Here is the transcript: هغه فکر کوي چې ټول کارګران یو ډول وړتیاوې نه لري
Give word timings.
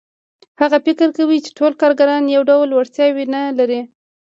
هغه 0.61 0.77
فکر 0.85 1.07
کوي 1.17 1.37
چې 1.45 1.49
ټول 1.57 1.71
کارګران 1.81 2.23
یو 2.35 2.43
ډول 2.49 2.69
وړتیاوې 2.73 3.25
نه 3.33 3.41
لري 3.59 3.81